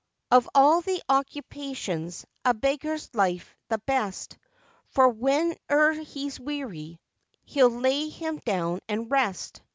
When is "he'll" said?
7.45-7.69